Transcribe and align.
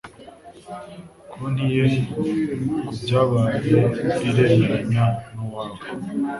Konti 1.31 1.63
ye 1.75 1.85
kubyabaye 2.91 3.71
iremeranya 4.27 5.05
nuwawe. 5.33 5.79